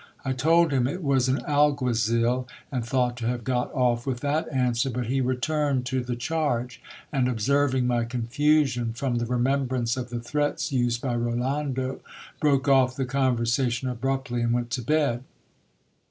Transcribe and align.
I 0.25 0.33
told 0.33 0.73
him 0.73 0.87
it 0.87 1.03
was 1.03 1.27
an 1.29 1.43
alguazil, 1.45 2.47
and 2.71 2.83
thought 2.83 3.15
to 3.17 3.27
have 3.27 3.43
got 3.43 3.71
off 3.71 4.07
with 4.07 4.21
that 4.21 4.51
answer, 4.51 4.89
but 4.89 5.05
he 5.05 5.21
returned 5.21 5.85
to 5.85 6.01
the 6.01 6.15
charge; 6.15 6.81
and 7.13 7.27
observing 7.29 7.85
my 7.85 8.05
confusion, 8.05 8.93
from 8.93 9.19
the 9.19 9.27
remembrance 9.27 9.97
of 9.97 10.09
the 10.09 10.19
threats 10.19 10.71
used 10.71 11.01
by 11.03 11.15
Rolando, 11.15 11.99
broke 12.39 12.67
off 12.67 12.95
the 12.95 13.05
conversation 13.05 13.89
abruptly 13.89 14.41
and 14.41 14.53
went 14.53 14.71
to 14.71 14.81
bed. 14.81 15.23